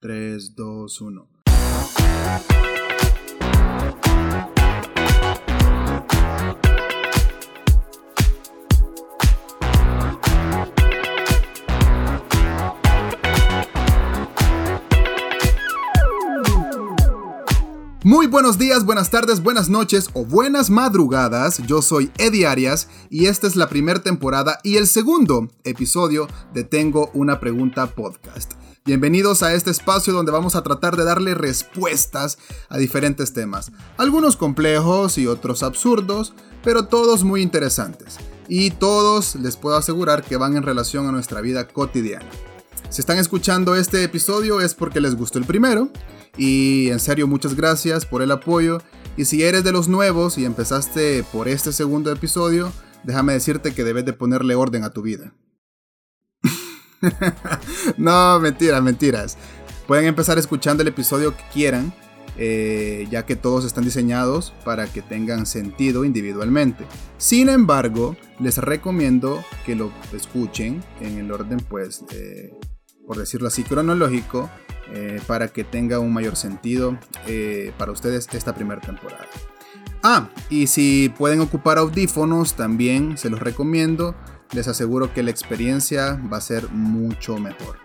3, 0.00 0.54
2, 0.54 1.00
1. 1.00 1.28
Muy 18.02 18.26
buenos 18.26 18.58
días, 18.58 18.84
buenas 18.84 19.10
tardes, 19.10 19.42
buenas 19.42 19.68
noches 19.68 20.08
o 20.14 20.24
buenas 20.24 20.70
madrugadas. 20.70 21.58
Yo 21.66 21.82
soy 21.82 22.10
Eddie 22.18 22.46
Arias 22.46 22.88
y 23.10 23.26
esta 23.26 23.46
es 23.46 23.56
la 23.56 23.68
primera 23.68 24.02
temporada 24.02 24.58
y 24.64 24.76
el 24.76 24.86
segundo 24.86 25.48
episodio 25.64 26.26
de 26.54 26.64
Tengo 26.64 27.10
una 27.12 27.40
pregunta 27.40 27.86
podcast. 27.86 28.54
Bienvenidos 28.86 29.42
a 29.42 29.52
este 29.52 29.70
espacio 29.70 30.14
donde 30.14 30.32
vamos 30.32 30.56
a 30.56 30.62
tratar 30.62 30.96
de 30.96 31.04
darle 31.04 31.34
respuestas 31.34 32.38
a 32.70 32.78
diferentes 32.78 33.34
temas, 33.34 33.72
algunos 33.98 34.38
complejos 34.38 35.18
y 35.18 35.26
otros 35.26 35.62
absurdos, 35.62 36.32
pero 36.64 36.86
todos 36.86 37.22
muy 37.22 37.42
interesantes. 37.42 38.16
Y 38.48 38.70
todos 38.70 39.34
les 39.34 39.58
puedo 39.58 39.76
asegurar 39.76 40.24
que 40.24 40.38
van 40.38 40.56
en 40.56 40.62
relación 40.62 41.06
a 41.06 41.12
nuestra 41.12 41.42
vida 41.42 41.68
cotidiana. 41.68 42.30
Si 42.88 43.02
están 43.02 43.18
escuchando 43.18 43.76
este 43.76 44.02
episodio 44.02 44.62
es 44.62 44.74
porque 44.74 45.02
les 45.02 45.14
gustó 45.14 45.38
el 45.38 45.44
primero 45.44 45.90
y 46.38 46.88
en 46.88 47.00
serio, 47.00 47.26
muchas 47.26 47.54
gracias 47.54 48.06
por 48.06 48.22
el 48.22 48.30
apoyo. 48.30 48.78
Y 49.14 49.26
si 49.26 49.42
eres 49.42 49.62
de 49.62 49.72
los 49.72 49.88
nuevos 49.88 50.38
y 50.38 50.46
empezaste 50.46 51.22
por 51.24 51.48
este 51.48 51.74
segundo 51.74 52.10
episodio, 52.10 52.72
déjame 53.04 53.34
decirte 53.34 53.74
que 53.74 53.84
debes 53.84 54.06
de 54.06 54.14
ponerle 54.14 54.54
orden 54.54 54.84
a 54.84 54.90
tu 54.90 55.02
vida. 55.02 55.34
no, 57.96 58.40
mentiras, 58.40 58.82
mentiras. 58.82 59.38
Pueden 59.86 60.06
empezar 60.06 60.38
escuchando 60.38 60.82
el 60.82 60.88
episodio 60.88 61.36
que 61.36 61.42
quieran, 61.52 61.92
eh, 62.36 63.06
ya 63.10 63.26
que 63.26 63.36
todos 63.36 63.64
están 63.64 63.84
diseñados 63.84 64.52
para 64.64 64.86
que 64.86 65.02
tengan 65.02 65.46
sentido 65.46 66.04
individualmente. 66.04 66.84
Sin 67.18 67.48
embargo, 67.48 68.16
les 68.38 68.58
recomiendo 68.58 69.44
que 69.66 69.74
lo 69.74 69.90
escuchen 70.14 70.82
en 71.00 71.18
el 71.18 71.32
orden, 71.32 71.58
pues, 71.58 72.04
eh, 72.12 72.54
por 73.06 73.18
decirlo 73.18 73.48
así, 73.48 73.64
cronológico, 73.64 74.48
eh, 74.92 75.20
para 75.26 75.48
que 75.48 75.64
tenga 75.64 75.98
un 75.98 76.12
mayor 76.12 76.36
sentido 76.36 76.98
para 77.76 77.92
ustedes 77.92 78.28
esta 78.32 78.54
primera 78.54 78.80
temporada. 78.80 79.26
Ah, 80.02 80.30
y 80.48 80.66
si 80.66 81.12
pueden 81.16 81.40
ocupar 81.40 81.78
audífonos, 81.78 82.54
también 82.54 83.18
se 83.18 83.28
los 83.28 83.40
recomiendo. 83.40 84.14
Les 84.52 84.68
aseguro 84.68 85.12
que 85.14 85.22
la 85.22 85.30
experiencia 85.30 86.20
va 86.32 86.38
a 86.38 86.40
ser 86.40 86.70
mucho 86.70 87.38
mejor. 87.38 87.76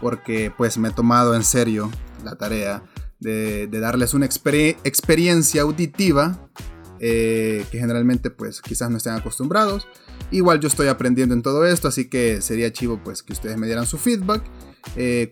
Porque 0.00 0.52
pues 0.56 0.78
me 0.78 0.88
he 0.88 0.92
tomado 0.92 1.34
en 1.34 1.44
serio 1.44 1.90
la 2.24 2.36
tarea 2.36 2.82
de, 3.20 3.68
darles 3.68 4.14
una 4.14 4.26
experiencia 4.26 5.62
auditiva 5.62 6.50
eh, 6.98 7.64
que 7.70 7.78
generalmente 7.78 8.30
pues 8.30 8.60
quizás 8.60 8.90
no 8.90 8.96
estén 8.96 9.14
acostumbrados. 9.14 9.88
Igual 10.30 10.60
yo 10.60 10.68
estoy 10.68 10.88
aprendiendo 10.88 11.34
en 11.34 11.42
todo 11.42 11.64
esto, 11.66 11.88
así 11.88 12.08
que 12.08 12.40
sería 12.40 12.72
chivo 12.72 13.00
pues 13.02 13.22
que 13.22 13.32
ustedes 13.32 13.56
me 13.56 13.66
dieran 13.66 13.86
su 13.86 13.98
feedback 13.98 14.42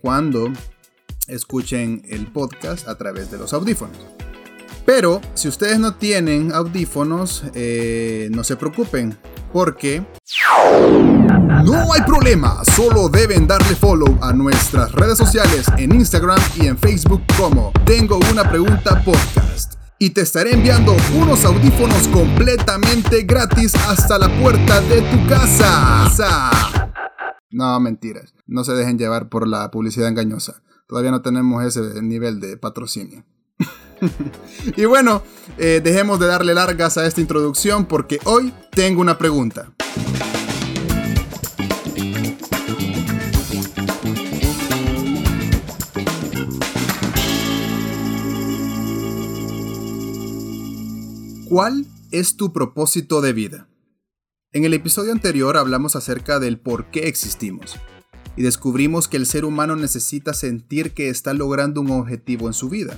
cuando 0.02 0.52
escuchen 1.30 2.02
el 2.08 2.26
podcast 2.26 2.88
a 2.88 2.96
través 2.96 3.30
de 3.30 3.38
los 3.38 3.52
audífonos. 3.52 3.98
Pero 4.84 5.20
si 5.34 5.48
ustedes 5.48 5.78
no 5.78 5.94
tienen 5.94 6.52
audífonos, 6.52 7.44
eh, 7.54 8.28
no 8.32 8.44
se 8.44 8.56
preocupen, 8.56 9.16
porque... 9.52 10.06
No 11.64 11.92
hay 11.92 12.02
problema, 12.02 12.62
solo 12.74 13.08
deben 13.08 13.46
darle 13.46 13.74
follow 13.76 14.18
a 14.22 14.32
nuestras 14.32 14.92
redes 14.92 15.18
sociales 15.18 15.66
en 15.76 15.94
Instagram 15.94 16.40
y 16.56 16.66
en 16.66 16.78
Facebook 16.78 17.22
como 17.36 17.72
Tengo 17.84 18.18
una 18.30 18.48
pregunta 18.48 19.02
podcast. 19.04 19.74
Y 19.98 20.10
te 20.10 20.22
estaré 20.22 20.54
enviando 20.54 20.96
unos 21.14 21.44
audífonos 21.44 22.08
completamente 22.08 23.22
gratis 23.24 23.74
hasta 23.74 24.18
la 24.18 24.28
puerta 24.40 24.80
de 24.80 25.02
tu 25.02 25.28
casa. 25.28 26.50
No, 27.50 27.78
mentiras. 27.80 28.32
No 28.46 28.64
se 28.64 28.72
dejen 28.72 28.98
llevar 28.98 29.28
por 29.28 29.46
la 29.46 29.70
publicidad 29.70 30.08
engañosa. 30.08 30.62
Todavía 30.88 31.10
no 31.10 31.20
tenemos 31.20 31.62
ese 31.64 32.00
nivel 32.00 32.40
de 32.40 32.56
patrocinio. 32.56 33.24
y 34.76 34.84
bueno, 34.84 35.22
eh, 35.58 35.80
dejemos 35.82 36.18
de 36.20 36.26
darle 36.26 36.54
largas 36.54 36.96
a 36.98 37.06
esta 37.06 37.20
introducción 37.20 37.86
porque 37.86 38.18
hoy 38.24 38.52
tengo 38.70 39.00
una 39.00 39.18
pregunta. 39.18 39.72
¿Cuál 51.48 51.84
es 52.12 52.36
tu 52.36 52.52
propósito 52.52 53.20
de 53.20 53.32
vida? 53.32 53.68
En 54.52 54.64
el 54.64 54.72
episodio 54.72 55.10
anterior 55.10 55.56
hablamos 55.56 55.96
acerca 55.96 56.38
del 56.38 56.60
por 56.60 56.90
qué 56.92 57.08
existimos 57.08 57.76
y 58.36 58.42
descubrimos 58.42 59.08
que 59.08 59.16
el 59.16 59.26
ser 59.26 59.44
humano 59.44 59.74
necesita 59.74 60.32
sentir 60.32 60.92
que 60.92 61.08
está 61.08 61.34
logrando 61.34 61.80
un 61.80 61.90
objetivo 61.90 62.46
en 62.46 62.52
su 62.52 62.68
vida. 62.68 62.96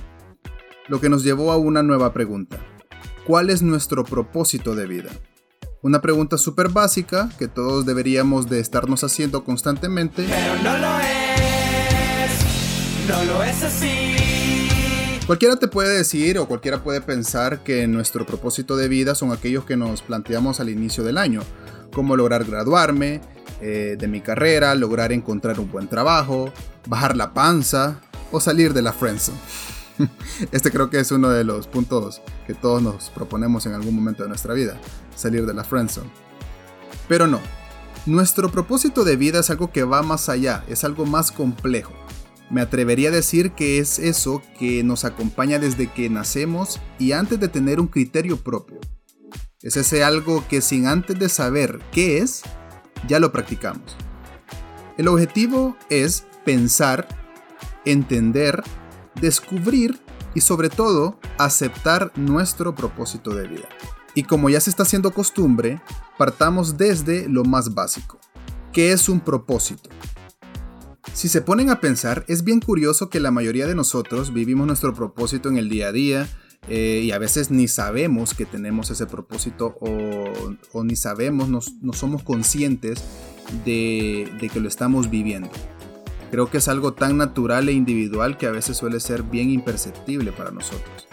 Lo 0.88 1.00
que 1.00 1.09
nos 1.09 1.22
llevó 1.22 1.53
a 1.53 1.56
una 1.56 1.82
nueva 1.82 2.12
pregunta. 2.12 2.59
¿Cuál 3.26 3.50
es 3.50 3.62
nuestro 3.62 4.04
propósito 4.04 4.75
de 4.75 4.87
vida? 4.87 5.10
Una 5.81 6.00
pregunta 6.00 6.38
súper 6.38 6.69
básica 6.69 7.31
que 7.38 7.47
todos 7.47 7.87
deberíamos 7.87 8.48
de 8.48 8.59
estarnos 8.59 9.04
haciendo 9.04 9.44
constantemente. 9.44 10.26
Pero 10.28 10.56
no 10.62 10.78
lo 10.78 10.98
es, 10.98 12.28
no 13.09 13.25
lo 13.32 13.43
es 13.44 13.62
así. 13.62 14.16
Cualquiera 15.26 15.54
te 15.56 15.69
puede 15.69 15.97
decir 15.97 16.38
o 16.38 16.47
cualquiera 16.47 16.82
puede 16.82 17.00
pensar 17.00 17.62
que 17.62 17.87
nuestro 17.87 18.26
propósito 18.26 18.76
de 18.76 18.88
vida 18.88 19.14
son 19.14 19.31
aquellos 19.31 19.64
que 19.64 19.76
nos 19.76 20.03
planteamos 20.03 20.59
al 20.59 20.69
inicio 20.69 21.04
del 21.04 21.16
año, 21.16 21.43
como 21.93 22.16
lograr 22.16 22.44
graduarme, 22.44 23.20
eh, 23.60 23.97
de 23.97 24.09
mi 24.09 24.20
carrera, 24.20 24.75
lograr 24.75 25.12
encontrar 25.12 25.60
un 25.60 25.70
buen 25.70 25.87
trabajo, 25.87 26.53
bajar 26.88 27.16
la 27.16 27.32
panza 27.32 28.00
o 28.32 28.41
salir 28.41 28.72
de 28.72 28.82
la 28.82 28.93
friendzone. 28.93 29.38
Este 30.53 30.71
creo 30.71 30.91
que 30.91 31.01
es 31.01 31.11
uno 31.13 31.31
de 31.31 31.45
los 31.45 31.67
puntos 31.67 32.23
que 32.47 32.55
todos 32.55 32.83
nos 32.83 33.11
proponemos 33.11 33.67
en 33.67 33.75
algún 33.75 33.95
momento 33.95 34.23
de 34.23 34.29
nuestra 34.29 34.55
vida, 34.55 34.81
salir 35.15 35.47
de 35.47 35.55
la 35.55 35.65
friendzone. 35.65 36.11
Pero 37.09 37.27
no, 37.27 37.41
nuestro 38.07 38.51
propósito 38.51 39.05
de 39.05 39.17
vida 39.17 39.41
es 39.41 39.51
algo 39.51 39.71
que 39.71 39.85
va 39.85 40.03
más 40.03 40.29
allá, 40.29 40.65
es 40.69 40.85
algo 40.85 41.07
más 41.07 41.31
complejo. 41.33 41.93
Me 42.51 42.61
atrevería 42.61 43.09
a 43.09 43.13
decir 43.13 43.53
que 43.53 43.79
es 43.79 43.99
eso 43.99 44.43
que 44.59 44.83
nos 44.83 45.05
acompaña 45.05 45.59
desde 45.59 45.91
que 45.91 46.11
nacemos 46.11 46.81
y 46.99 47.13
antes 47.13 47.41
de 47.41 47.49
tener 47.49 47.81
un 47.81 47.87
criterio 47.87 48.37
propio. 48.37 48.79
Es 49.63 49.77
ese 49.77 50.03
algo 50.05 50.45
que 50.49 50.61
sin 50.61 50.87
antes 50.87 51.19
de 51.19 51.29
saber 51.29 51.79
qué 51.93 52.19
es, 52.19 52.43
ya 53.09 53.21
lo 53.21 53.33
practicamos. 53.33 53.97
El 54.99 55.09
objetivo 55.09 55.77
es 55.89 56.27
pensar, 56.45 57.09
entender, 57.85 58.63
descubrir 59.21 60.00
y 60.34 60.41
sobre 60.41 60.69
todo 60.69 61.19
aceptar 61.39 62.12
nuestro 62.17 62.75
propósito 62.75 63.34
de 63.34 63.49
vida. 63.49 63.69
Y 64.15 64.25
como 64.25 64.50
ya 64.50 64.61
se 64.61 64.71
está 64.71 64.83
haciendo 64.83 65.12
costumbre, 65.12 65.81
partamos 66.19 66.77
desde 66.77 67.28
lo 67.28 67.45
más 67.45 67.75
básico. 67.75 68.19
¿Qué 68.73 68.93
es 68.93 69.09
un 69.09 69.21
propósito? 69.21 69.91
Si 71.15 71.28
se 71.28 71.43
ponen 71.43 71.71
a 71.71 71.81
pensar, 71.81 72.25
es 72.28 72.43
bien 72.45 72.61
curioso 72.61 73.11
que 73.11 73.21
la 73.21 73.31
mayoría 73.31 73.67
de 73.67 73.75
nosotros 73.75 74.33
vivimos 74.33 74.67
nuestro 74.67 74.95
propósito 74.95 75.49
en 75.49 75.59
el 75.59 75.69
día 75.69 75.89
a 75.89 75.93
día, 75.93 76.29
eh, 76.69 77.03
y 77.05 77.11
a 77.11 77.19
veces 77.19 77.50
ni 77.50 77.67
sabemos 77.67 78.34
que 78.34 78.47
tenemos 78.47 78.91
ese 78.91 79.06
propósito 79.06 79.77
o, 79.81 80.84
ni 80.84 80.94
sabemos, 80.94 81.49
no, 81.49 81.93
somos 81.93 82.23
conscientes 82.23 83.03
de, 83.65 84.31
que 84.53 84.61
lo 84.61 84.69
estamos 84.69 85.11
viviendo. 85.11 85.50
Creo 86.32 86.50
que 86.50 86.56
es 86.59 86.66
algo 86.66 86.94
tan 86.94 87.19
natural 87.19 87.69
e 87.69 87.73
individual 87.73 88.38
que 88.38 88.46
a 88.46 88.50
veces 88.50 88.79
suele 88.79 88.99
ser 88.99 89.23
bien 89.23 89.50
imperceptible 89.50 90.32
para 90.32 90.50
nosotros. 90.50 91.06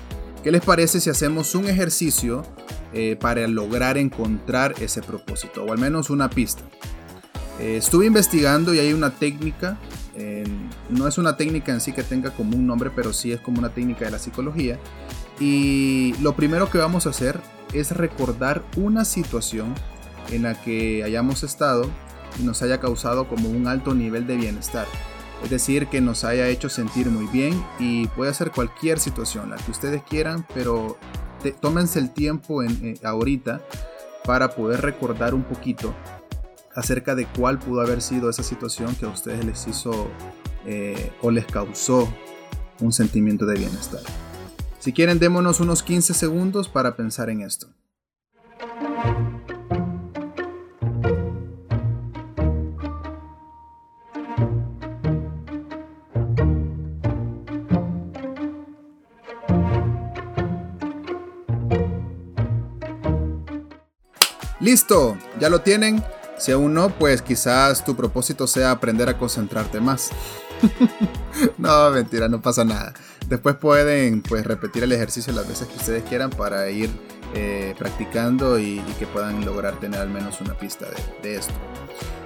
¿Qué 0.43 0.51
les 0.51 0.63
parece 0.63 1.01
si 1.01 1.09
hacemos 1.09 1.53
un 1.55 1.67
ejercicio 1.67 2.43
eh, 2.93 3.17
para 3.19 3.45
lograr 3.49 3.97
encontrar 3.97 4.73
ese 4.79 5.01
propósito? 5.01 5.65
O 5.65 5.73
al 5.73 5.77
menos 5.77 6.09
una 6.09 6.29
pista. 6.29 6.63
Eh, 7.59 7.75
estuve 7.75 8.05
investigando 8.05 8.73
y 8.73 8.79
hay 8.79 8.93
una 8.93 9.11
técnica, 9.11 9.77
no 10.89 11.07
es 11.07 11.17
una 11.17 11.35
técnica 11.35 11.73
en 11.73 11.81
sí 11.81 11.91
que 11.91 12.03
tenga 12.03 12.31
como 12.31 12.55
un 12.55 12.65
nombre, 12.65 12.89
pero 12.89 13.11
sí 13.11 13.33
es 13.33 13.41
como 13.41 13.59
una 13.59 13.73
técnica 13.73 14.05
de 14.05 14.11
la 14.11 14.19
psicología, 14.19 14.79
y 15.39 16.13
lo 16.21 16.35
primero 16.35 16.69
que 16.69 16.77
vamos 16.77 17.07
a 17.07 17.09
hacer 17.09 17.39
es 17.73 17.91
recordar 17.91 18.63
una 18.75 19.05
situación 19.05 19.75
en 20.31 20.43
la 20.43 20.61
que 20.61 21.03
hayamos 21.03 21.43
estado 21.43 21.89
y 22.39 22.43
nos 22.43 22.61
haya 22.61 22.79
causado 22.79 23.27
como 23.27 23.49
un 23.49 23.67
alto 23.67 23.93
nivel 23.93 24.27
de 24.27 24.37
bienestar. 24.37 24.87
Es 25.43 25.49
decir, 25.49 25.87
que 25.87 26.01
nos 26.01 26.23
haya 26.23 26.47
hecho 26.47 26.69
sentir 26.69 27.07
muy 27.07 27.27
bien 27.27 27.63
y 27.79 28.07
puede 28.07 28.33
ser 28.33 28.51
cualquier 28.51 28.99
situación, 28.99 29.49
la 29.49 29.55
que 29.57 29.71
ustedes 29.71 30.03
quieran, 30.03 30.45
pero 30.53 30.97
tómense 31.61 31.99
el 31.99 32.11
tiempo 32.11 32.61
en, 32.61 32.85
eh, 32.85 32.99
ahorita 33.03 33.61
para 34.25 34.55
poder 34.55 34.81
recordar 34.81 35.33
un 35.33 35.43
poquito 35.43 35.93
acerca 36.75 37.15
de 37.15 37.25
cuál 37.25 37.59
pudo 37.59 37.81
haber 37.81 38.01
sido 38.01 38.29
esa 38.29 38.43
situación 38.43 38.95
que 38.95 39.05
a 39.05 39.09
ustedes 39.09 39.43
les 39.45 39.67
hizo 39.67 40.07
eh, 40.65 41.11
o 41.21 41.31
les 41.31 41.45
causó 41.45 42.07
un 42.79 42.91
sentimiento 42.91 43.45
de 43.45 43.57
bienestar. 43.57 44.01
Si 44.79 44.93
quieren, 44.93 45.19
démonos 45.19 45.59
unos 45.59 45.83
15 45.83 46.13
segundos 46.13 46.69
para 46.69 46.95
pensar 46.95 47.29
en 47.29 47.41
esto. 47.41 47.67
Listo, 64.59 65.17
ya 65.39 65.49
lo 65.49 65.61
tienen. 65.61 66.03
Si 66.37 66.51
aún 66.51 66.73
no, 66.73 66.89
pues 66.89 67.21
quizás 67.21 67.83
tu 67.83 67.95
propósito 67.95 68.47
sea 68.47 68.71
aprender 68.71 69.09
a 69.09 69.17
concentrarte 69.17 69.79
más. 69.79 70.09
no, 71.57 71.91
mentira, 71.91 72.27
no 72.29 72.41
pasa 72.41 72.63
nada. 72.63 72.93
Después 73.27 73.55
pueden 73.55 74.21
pues 74.21 74.45
repetir 74.45 74.83
el 74.83 74.91
ejercicio 74.91 75.31
las 75.33 75.47
veces 75.47 75.67
que 75.67 75.77
ustedes 75.77 76.03
quieran 76.03 76.29
para 76.29 76.69
ir 76.69 76.89
eh, 77.35 77.75
practicando 77.77 78.57
y, 78.57 78.81
que 78.97 79.05
puedan 79.05 79.45
lograr 79.45 79.79
tener 79.79 79.99
al 79.99 80.09
menos 80.09 80.41
una 80.41 80.55
pista 80.57 80.87
de, 81.21 81.35
esto. 81.35 81.53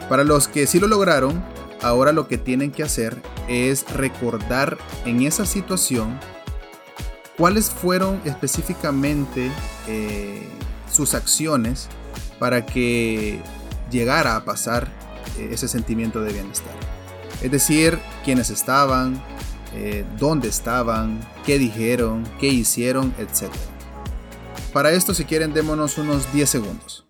Para 0.08 0.24
los 0.24 0.48
que 0.48 0.66
sí 0.66 0.80
lo 0.80 0.88
lograron, 0.88 1.44
ahora 1.82 2.14
lo 2.14 2.28
que 2.28 2.38
tienen 2.38 2.72
que 2.72 2.84
hacer 2.84 3.22
es 3.48 3.86
recordar 3.92 4.78
en 5.06 5.22
esa 5.24 5.46
situación 5.46 6.20
cuáles 7.38 7.70
fueron 7.70 8.22
específicamente 8.26 9.52
eh, 9.88 10.48
sus 10.90 11.16
acciones 11.16 11.90
para 12.40 12.66
que 12.66 13.40
llegara 13.92 14.36
a 14.36 14.46
pasar 14.46 14.88
eh, 15.38 15.50
ese 15.52 15.68
sentimiento 15.68 16.22
de 16.22 16.34
bienestar. 16.34 16.74
Es 17.42 17.52
decir, 17.52 18.00
quiénes 18.24 18.50
estaban, 18.50 19.22
eh, 19.76 20.06
dónde 20.20 20.48
estaban, 20.48 21.20
qué 21.46 21.58
dijeron, 21.58 22.24
qué 22.40 22.48
hicieron, 22.48 23.14
etc. 23.18 23.52
Para 24.72 24.92
esto, 24.92 25.14
si 25.14 25.26
quieren, 25.26 25.54
démonos 25.54 25.98
unos 25.98 26.32
10 26.34 26.50
segundos. 26.50 27.06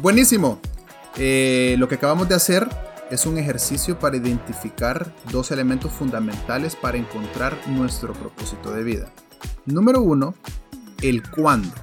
Buenísimo. 0.00 0.58
Eh, 1.16 1.76
lo 1.78 1.88
que 1.88 1.96
acabamos 1.96 2.28
de 2.28 2.34
hacer 2.34 2.68
es 3.10 3.26
un 3.26 3.38
ejercicio 3.38 3.98
para 3.98 4.16
identificar 4.16 5.12
dos 5.32 5.50
elementos 5.50 5.92
fundamentales 5.92 6.76
para 6.76 6.96
encontrar 6.96 7.56
nuestro 7.66 8.12
propósito 8.12 8.70
de 8.70 8.84
vida. 8.84 9.10
Número 9.66 10.00
uno, 10.00 10.34
el 11.02 11.28
cuándo. 11.28 11.74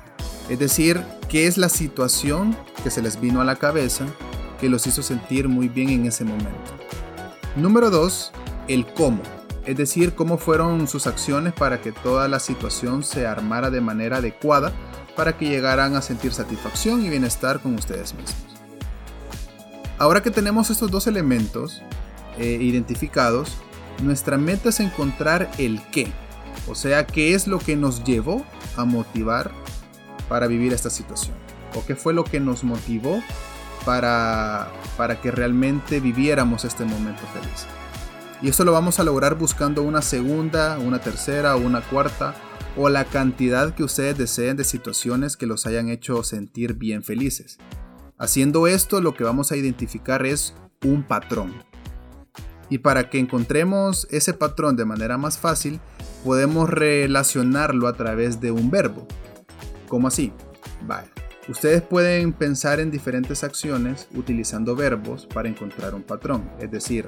Es 0.49 0.59
decir, 0.59 1.01
qué 1.27 1.47
es 1.47 1.57
la 1.57 1.69
situación 1.69 2.55
que 2.83 2.89
se 2.89 3.01
les 3.01 3.19
vino 3.19 3.41
a 3.41 3.45
la 3.45 3.57
cabeza 3.57 4.05
que 4.59 4.69
los 4.69 4.87
hizo 4.87 5.03
sentir 5.03 5.49
muy 5.49 5.67
bien 5.67 5.89
en 5.89 6.05
ese 6.05 6.23
momento. 6.23 6.71
Número 7.55 7.89
dos, 7.89 8.31
el 8.67 8.85
cómo. 8.93 9.21
Es 9.65 9.75
decir, 9.75 10.15
cómo 10.15 10.37
fueron 10.37 10.87
sus 10.87 11.07
acciones 11.07 11.53
para 11.53 11.81
que 11.81 11.91
toda 11.91 12.29
la 12.29 12.39
situación 12.39 13.03
se 13.03 13.27
armara 13.27 13.69
de 13.69 13.81
manera 13.81 14.17
adecuada 14.17 14.71
para 15.15 15.37
que 15.37 15.49
llegaran 15.49 15.95
a 15.95 16.01
sentir 16.01 16.31
satisfacción 16.31 17.03
y 17.03 17.09
bienestar 17.09 17.59
con 17.59 17.75
ustedes 17.75 18.13
mismos. 18.13 18.56
Ahora 19.99 20.21
que 20.21 20.31
tenemos 20.31 20.69
estos 20.69 20.91
dos 20.91 21.07
elementos 21.07 21.81
eh, 22.37 22.57
identificados, 22.61 23.57
nuestra 24.03 24.37
meta 24.37 24.69
es 24.69 24.79
encontrar 24.79 25.49
el 25.57 25.81
qué. 25.91 26.11
O 26.67 26.75
sea, 26.75 27.07
qué 27.07 27.33
es 27.33 27.47
lo 27.47 27.57
que 27.57 27.75
nos 27.75 28.03
llevó 28.03 28.45
a 28.75 28.85
motivar 28.85 29.51
para 30.29 30.47
vivir 30.47 30.71
esta 30.73 30.91
situación. 30.91 31.35
O 31.75 31.83
qué 31.85 31.95
fue 31.95 32.13
lo 32.13 32.23
que 32.23 32.39
nos 32.39 32.63
motivó 32.63 33.23
para, 33.85 34.71
para 34.97 35.19
que 35.19 35.31
realmente 35.31 35.99
viviéramos 35.99 36.63
este 36.63 36.85
momento 36.85 37.21
feliz. 37.33 37.65
Y 38.41 38.49
eso 38.49 38.63
lo 38.63 38.71
vamos 38.71 38.99
a 38.99 39.03
lograr 39.03 39.35
buscando 39.35 39.81
una 39.81 40.03
segunda, 40.03 40.77
una 40.77 40.99
tercera 40.99 41.55
una 41.55 41.81
cuarta 41.81 42.35
o 42.75 42.89
la 42.89 43.05
cantidad 43.05 43.73
que 43.73 43.83
ustedes 43.83 44.15
deseen 44.15 44.57
de 44.57 44.63
situaciones 44.63 45.37
que 45.37 45.47
los 45.47 45.65
hayan 45.65 45.89
hecho 45.89 46.21
sentir 46.21 46.73
bien 46.73 47.01
felices. 47.01 47.57
Haciendo 48.19 48.65
esto 48.65 48.99
lo 48.99 49.13
que 49.13 49.23
vamos 49.23 49.51
a 49.51 49.57
identificar 49.57 50.25
es 50.25 50.55
un 50.83 51.03
patrón. 51.03 51.53
Y 52.69 52.79
para 52.79 53.09
que 53.09 53.19
encontremos 53.19 54.07
ese 54.09 54.33
patrón 54.33 54.75
de 54.75 54.85
manera 54.85 55.17
más 55.17 55.37
fácil, 55.37 55.79
podemos 56.23 56.69
relacionarlo 56.69 57.87
a 57.87 57.93
través 57.93 58.41
de 58.41 58.51
un 58.51 58.71
verbo. 58.71 59.07
¿Cómo 59.87 60.07
así? 60.07 60.33
Vale. 60.85 61.07
Ustedes 61.47 61.81
pueden 61.81 62.33
pensar 62.33 62.79
en 62.79 62.91
diferentes 62.91 63.43
acciones 63.43 64.07
utilizando 64.13 64.75
verbos 64.75 65.25
para 65.27 65.47
encontrar 65.47 65.95
un 65.95 66.03
patrón, 66.03 66.49
es 66.59 66.69
decir, 66.69 67.07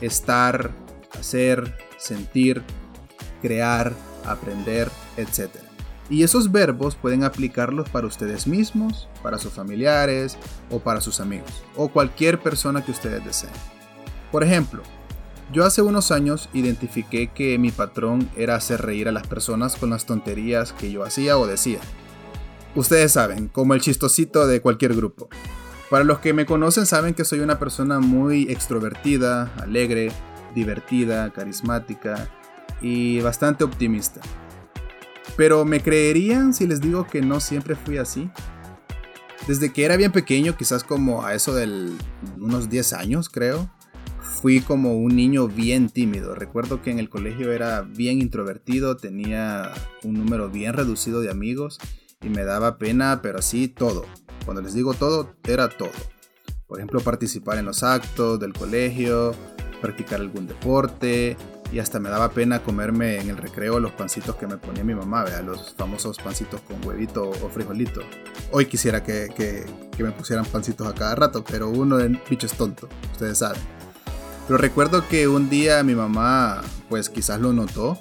estar, 0.00 0.70
hacer, 1.18 1.76
sentir, 1.98 2.62
crear, 3.42 3.92
aprender, 4.24 4.88
etc. 5.18 5.50
Y 6.10 6.22
esos 6.22 6.50
verbos 6.50 6.96
pueden 6.96 7.22
aplicarlos 7.22 7.88
para 7.90 8.06
ustedes 8.06 8.46
mismos, 8.46 9.08
para 9.22 9.38
sus 9.38 9.52
familiares 9.52 10.38
o 10.70 10.78
para 10.78 11.00
sus 11.00 11.20
amigos, 11.20 11.62
o 11.76 11.88
cualquier 11.88 12.40
persona 12.40 12.84
que 12.84 12.92
ustedes 12.92 13.24
deseen. 13.24 13.52
Por 14.32 14.42
ejemplo, 14.42 14.82
yo 15.52 15.64
hace 15.64 15.82
unos 15.82 16.10
años 16.10 16.48
identifiqué 16.52 17.28
que 17.28 17.58
mi 17.58 17.70
patrón 17.70 18.30
era 18.36 18.54
hacer 18.54 18.82
reír 18.82 19.08
a 19.08 19.12
las 19.12 19.26
personas 19.26 19.76
con 19.76 19.90
las 19.90 20.04
tonterías 20.04 20.72
que 20.72 20.90
yo 20.90 21.04
hacía 21.04 21.38
o 21.38 21.46
decía. 21.46 21.80
Ustedes 22.74 23.12
saben, 23.12 23.48
como 23.48 23.74
el 23.74 23.80
chistosito 23.80 24.46
de 24.46 24.60
cualquier 24.60 24.94
grupo. 24.94 25.28
Para 25.90 26.04
los 26.04 26.18
que 26.18 26.34
me 26.34 26.44
conocen 26.44 26.84
saben 26.84 27.14
que 27.14 27.24
soy 27.24 27.40
una 27.40 27.58
persona 27.58 27.98
muy 27.98 28.42
extrovertida, 28.50 29.50
alegre, 29.56 30.12
divertida, 30.54 31.30
carismática 31.32 32.28
y 32.82 33.20
bastante 33.20 33.64
optimista. 33.64 34.20
Pero 35.36 35.64
¿me 35.64 35.80
creerían 35.80 36.52
si 36.52 36.66
les 36.66 36.80
digo 36.80 37.06
que 37.06 37.20
no 37.20 37.40
siempre 37.40 37.76
fui 37.76 37.98
así? 37.98 38.30
Desde 39.46 39.72
que 39.72 39.84
era 39.84 39.96
bien 39.96 40.12
pequeño, 40.12 40.56
quizás 40.56 40.84
como 40.84 41.24
a 41.24 41.34
eso 41.34 41.54
de 41.54 41.92
unos 42.36 42.68
10 42.68 42.92
años 42.92 43.28
creo, 43.28 43.70
fui 44.40 44.60
como 44.60 44.96
un 44.96 45.16
niño 45.16 45.48
bien 45.48 45.88
tímido. 45.88 46.34
Recuerdo 46.34 46.82
que 46.82 46.90
en 46.90 46.98
el 46.98 47.08
colegio 47.08 47.52
era 47.52 47.82
bien 47.82 48.20
introvertido, 48.20 48.96
tenía 48.96 49.72
un 50.04 50.14
número 50.14 50.50
bien 50.50 50.74
reducido 50.74 51.20
de 51.20 51.30
amigos 51.30 51.78
y 52.20 52.28
me 52.28 52.44
daba 52.44 52.78
pena, 52.78 53.20
pero 53.22 53.38
así 53.38 53.68
todo. 53.68 54.04
Cuando 54.44 54.62
les 54.62 54.74
digo 54.74 54.94
todo, 54.94 55.34
era 55.44 55.68
todo. 55.68 55.90
Por 56.66 56.78
ejemplo, 56.78 57.00
participar 57.00 57.58
en 57.58 57.64
los 57.64 57.82
actos 57.82 58.38
del 58.38 58.52
colegio, 58.52 59.34
practicar 59.80 60.20
algún 60.20 60.46
deporte, 60.46 61.36
y 61.72 61.78
hasta 61.78 62.00
me 62.00 62.08
daba 62.08 62.30
pena 62.30 62.62
comerme 62.62 63.18
en 63.18 63.28
el 63.30 63.36
recreo 63.36 63.78
los 63.80 63.92
pancitos 63.92 64.36
que 64.36 64.46
me 64.46 64.56
ponía 64.56 64.84
mi 64.84 64.94
mamá, 64.94 65.24
¿vea? 65.24 65.42
los 65.42 65.74
famosos 65.74 66.18
pancitos 66.18 66.60
con 66.62 66.84
huevito 66.86 67.28
o 67.28 67.48
frijolito. 67.48 68.00
Hoy 68.50 68.66
quisiera 68.66 69.02
que, 69.02 69.28
que, 69.34 69.66
me 70.02 70.10
pusieran 70.12 70.44
pancitos 70.46 70.86
a 70.86 70.94
cada 70.94 71.14
rato, 71.14 71.44
pero 71.44 71.68
uno 71.68 71.96
de 71.98 72.18
bicho 72.28 72.46
es 72.46 72.54
tonto, 72.54 72.88
ustedes 73.12 73.38
saben. 73.38 73.60
Pero 74.46 74.58
recuerdo 74.58 75.06
que 75.08 75.28
un 75.28 75.50
día 75.50 75.82
mi 75.82 75.94
mamá, 75.94 76.62
pues 76.88 77.10
quizás 77.10 77.40
lo 77.40 77.52
notó 77.52 77.98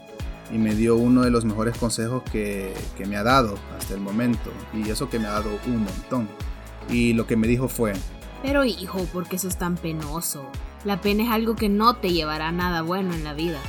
y 0.49 0.57
me 0.57 0.75
dio 0.75 0.95
uno 0.95 1.23
de 1.23 1.31
los 1.31 1.43
mejores 1.43 1.77
consejos 1.77 2.23
que, 2.31 2.73
que 2.95 3.05
me 3.05 3.17
ha 3.17 3.23
dado 3.23 3.55
hasta 3.77 3.93
el 3.93 3.99
momento, 3.99 4.51
y 4.73 4.89
eso 4.89 5.09
que 5.09 5.19
me 5.19 5.27
ha 5.27 5.31
dado 5.31 5.49
un 5.65 5.83
montón. 5.83 6.29
Y 6.89 7.11
lo 7.13 7.27
que 7.27 7.35
me 7.35 7.47
dijo 7.47 7.67
fue, 7.67 7.91
pero 8.41 8.63
hijo, 8.63 9.03
¿por 9.13 9.27
qué 9.27 9.37
eso 9.37 9.47
es 9.47 9.57
tan 9.57 9.75
penoso? 9.75 10.45
La 10.83 11.01
pena 11.01 11.23
es 11.23 11.29
algo 11.29 11.55
que 11.55 11.69
no 11.69 11.95
te 11.95 12.11
llevará 12.11 12.51
nada 12.51 12.81
bueno 12.81 13.13
en 13.13 13.23
la 13.23 13.33
vida. 13.33 13.59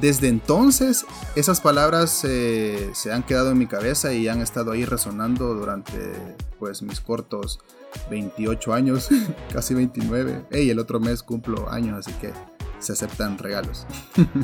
Desde 0.00 0.28
entonces, 0.28 1.06
esas 1.34 1.60
palabras 1.60 2.22
eh, 2.24 2.90
se 2.92 3.12
han 3.12 3.22
quedado 3.22 3.50
en 3.50 3.58
mi 3.58 3.66
cabeza 3.66 4.12
y 4.12 4.28
han 4.28 4.40
estado 4.40 4.72
ahí 4.72 4.84
resonando 4.84 5.54
durante 5.54 6.14
pues 6.58 6.82
mis 6.82 7.00
cortos 7.00 7.58
28 8.10 8.74
años, 8.74 9.08
casi 9.52 9.74
29. 9.74 10.46
Y 10.52 10.70
el 10.70 10.78
otro 10.78 11.00
mes 11.00 11.22
cumplo 11.22 11.70
años, 11.70 12.06
así 12.06 12.12
que 12.20 12.32
se 12.78 12.92
aceptan 12.92 13.38
regalos. 13.38 13.86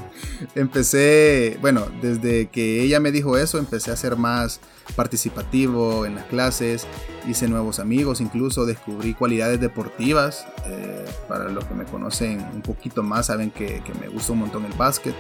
empecé, 0.55 1.59
bueno, 1.61 1.87
desde 2.03 2.49
que 2.49 2.83
ella 2.83 3.01
me 3.01 3.13
dijo 3.13 3.37
eso, 3.37 3.59
empecé 3.59 3.91
a 3.91 3.97
ser 3.97 4.17
más 4.17 4.61
participativo 4.97 6.07
en 6.07 6.17
las 6.17 6.27
clases, 6.27 6.87
hice 7.29 7.49
nuevos 7.49 7.79
amigos, 7.79 8.21
incluso 8.21 8.67
descubrí 8.67 9.15
cualidades 9.15 9.61
deportivas. 9.61 10.47
Eh, 10.67 11.05
para 11.29 11.49
los 11.49 11.65
que 11.65 11.75
me 11.75 11.85
conocen 11.85 12.45
un 12.55 12.63
poquito 12.63 13.03
más, 13.03 13.27
saben 13.27 13.51
que, 13.51 13.83
me 14.01 14.09
gusta 14.09 14.33
un 14.33 14.41
montón 14.41 14.65
el 14.65 14.73
básquet. 14.73 15.15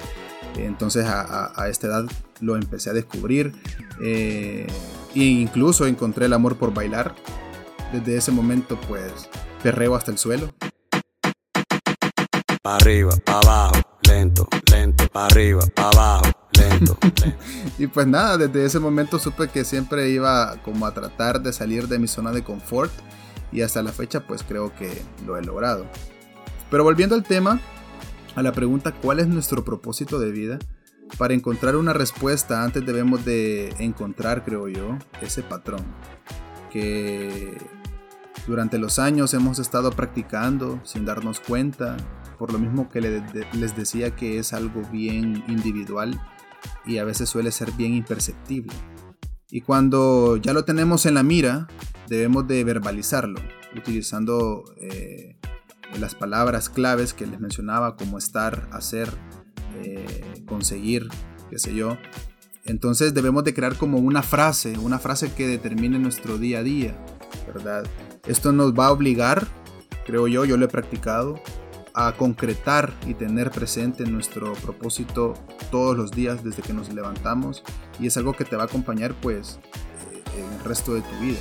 Entonces 0.56 1.04
a, 1.06 1.52
esta 1.68 1.88
edad 1.88 2.04
lo 2.40 2.56
empecé 2.56 2.90
a 2.90 2.92
descubrir. 2.92 3.52
Eh, 4.00 4.66
e 5.14 5.22
incluso 5.24 5.86
encontré 5.86 6.26
el 6.26 6.32
amor 6.32 6.56
por 6.56 6.72
bailar. 6.74 7.14
Desde 7.92 8.16
ese 8.16 8.32
momento 8.32 8.78
pues 8.88 9.28
perreo 9.62 9.94
hasta 9.94 10.10
el 10.10 10.18
suelo. 10.18 10.52
Pa' 12.64 12.76
arriba, 12.76 13.10
pa' 13.26 13.40
abajo, 13.40 13.74
lento, 14.08 14.48
lento 14.72 15.06
para 15.08 15.26
arriba, 15.26 15.60
para 15.74 15.88
abajo, 15.88 16.24
lento, 16.58 16.96
y 17.78 17.88
pues 17.88 18.06
nada, 18.06 18.38
desde 18.38 18.64
ese 18.64 18.80
momento 18.80 19.18
supe 19.18 19.48
que 19.48 19.64
siempre 19.64 20.08
iba 20.08 20.56
como 20.62 20.86
a 20.86 20.94
tratar 20.94 21.42
de 21.42 21.52
salir 21.52 21.88
de 21.88 21.98
mi 21.98 22.08
zona 22.08 22.32
de 22.32 22.42
confort 22.42 22.90
y 23.52 23.60
hasta 23.60 23.82
la 23.82 23.92
fecha 23.92 24.26
pues 24.26 24.42
creo 24.42 24.74
que 24.74 24.90
lo 25.26 25.36
he 25.36 25.42
logrado. 25.42 25.84
Pero 26.70 26.84
volviendo 26.84 27.14
al 27.14 27.24
tema, 27.24 27.60
a 28.34 28.42
la 28.42 28.52
pregunta 28.52 28.92
¿cuál 28.92 29.20
es 29.20 29.26
nuestro 29.26 29.62
propósito 29.62 30.18
de 30.18 30.32
vida? 30.32 30.58
Para 31.18 31.34
encontrar 31.34 31.76
una 31.76 31.92
respuesta 31.92 32.64
antes 32.64 32.86
debemos 32.86 33.26
de 33.26 33.74
encontrar, 33.78 34.42
creo 34.42 34.68
yo, 34.68 34.96
ese 35.20 35.42
patrón 35.42 35.84
que 36.72 37.58
durante 38.46 38.78
los 38.78 38.98
años 38.98 39.34
hemos 39.34 39.58
estado 39.58 39.90
practicando 39.90 40.80
sin 40.82 41.04
darnos 41.04 41.40
cuenta, 41.40 41.98
por 42.38 42.52
lo 42.52 42.58
mismo 42.58 42.88
que 42.88 43.00
les 43.00 43.76
decía 43.76 44.14
que 44.14 44.38
es 44.38 44.52
algo 44.52 44.82
bien 44.90 45.44
individual 45.48 46.20
y 46.86 46.98
a 46.98 47.04
veces 47.04 47.28
suele 47.28 47.52
ser 47.52 47.72
bien 47.72 47.94
imperceptible. 47.94 48.72
Y 49.50 49.60
cuando 49.60 50.36
ya 50.36 50.52
lo 50.52 50.64
tenemos 50.64 51.06
en 51.06 51.14
la 51.14 51.22
mira, 51.22 51.68
debemos 52.08 52.46
de 52.48 52.64
verbalizarlo, 52.64 53.40
utilizando 53.76 54.64
eh, 54.80 55.36
las 55.98 56.14
palabras 56.14 56.68
claves 56.68 57.14
que 57.14 57.26
les 57.26 57.40
mencionaba, 57.40 57.96
como 57.96 58.18
estar, 58.18 58.68
hacer, 58.72 59.08
eh, 59.82 60.42
conseguir, 60.46 61.08
qué 61.50 61.58
sé 61.58 61.74
yo. 61.74 61.96
Entonces 62.64 63.14
debemos 63.14 63.44
de 63.44 63.54
crear 63.54 63.76
como 63.76 63.98
una 63.98 64.22
frase, 64.22 64.78
una 64.78 64.98
frase 64.98 65.32
que 65.34 65.46
determine 65.46 65.98
nuestro 65.98 66.38
día 66.38 66.60
a 66.60 66.62
día, 66.62 66.96
¿verdad? 67.46 67.84
Esto 68.26 68.52
nos 68.52 68.72
va 68.72 68.86
a 68.86 68.92
obligar, 68.92 69.46
creo 70.06 70.26
yo, 70.28 70.44
yo 70.44 70.56
lo 70.56 70.64
he 70.64 70.68
practicado, 70.68 71.40
a 71.94 72.12
concretar 72.12 72.92
y 73.06 73.14
tener 73.14 73.52
presente 73.52 74.04
nuestro 74.04 74.52
propósito 74.54 75.34
todos 75.70 75.96
los 75.96 76.10
días 76.10 76.42
desde 76.42 76.62
que 76.62 76.72
nos 76.72 76.92
levantamos 76.92 77.62
y 78.00 78.08
es 78.08 78.16
algo 78.16 78.32
que 78.32 78.44
te 78.44 78.56
va 78.56 78.64
a 78.64 78.66
acompañar 78.66 79.14
pues 79.14 79.60
eh, 80.12 80.22
en 80.36 80.58
el 80.58 80.64
resto 80.64 80.94
de 80.94 81.02
tu 81.02 81.16
vida. 81.20 81.38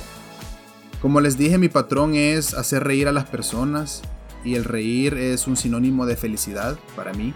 Como 1.02 1.20
les 1.20 1.36
dije, 1.36 1.58
mi 1.58 1.68
patrón 1.68 2.14
es 2.14 2.54
hacer 2.54 2.84
reír 2.84 3.08
a 3.08 3.12
las 3.12 3.26
personas 3.26 4.02
y 4.44 4.54
el 4.54 4.64
reír 4.64 5.14
es 5.14 5.46
un 5.46 5.56
sinónimo 5.56 6.06
de 6.06 6.16
felicidad 6.16 6.78
para 6.94 7.12
mí. 7.12 7.34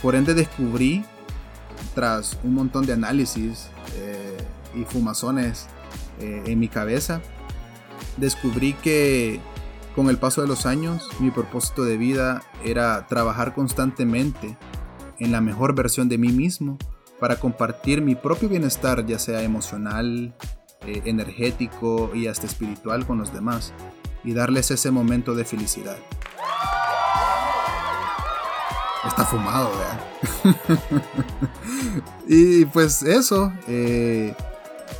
Por 0.00 0.14
ende 0.14 0.32
descubrí, 0.32 1.04
tras 1.94 2.38
un 2.44 2.54
montón 2.54 2.86
de 2.86 2.92
análisis 2.92 3.68
eh, 3.96 4.36
y 4.74 4.84
fumazones 4.84 5.66
eh, 6.20 6.42
en 6.46 6.58
mi 6.60 6.68
cabeza, 6.68 7.20
descubrí 8.16 8.74
que 8.74 9.40
con 9.94 10.08
el 10.08 10.18
paso 10.18 10.40
de 10.40 10.48
los 10.48 10.66
años 10.66 11.08
mi 11.20 11.30
propósito 11.30 11.84
de 11.84 11.96
vida 11.96 12.42
era 12.64 13.06
trabajar 13.06 13.54
constantemente 13.54 14.56
en 15.18 15.32
la 15.32 15.40
mejor 15.40 15.74
versión 15.74 16.08
de 16.08 16.18
mí 16.18 16.32
mismo 16.32 16.78
para 17.20 17.36
compartir 17.36 18.02
mi 18.02 18.14
propio 18.14 18.48
bienestar, 18.48 19.06
ya 19.06 19.18
sea 19.18 19.42
emocional, 19.42 20.34
eh, 20.86 21.02
energético 21.04 22.10
y 22.14 22.26
hasta 22.26 22.46
espiritual 22.46 23.06
con 23.06 23.18
los 23.18 23.32
demás, 23.32 23.72
y 24.24 24.32
darles 24.32 24.72
ese 24.72 24.90
momento 24.90 25.34
de 25.34 25.44
felicidad. 25.44 25.96
Está 29.06 29.24
fumado, 29.24 29.70
¿verdad? 29.70 30.62
y 32.28 32.64
pues 32.64 33.02
eso, 33.02 33.52
eh, 33.68 34.34